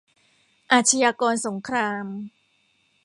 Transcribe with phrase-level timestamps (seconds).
[0.71, 2.05] อาชญากรสงคราม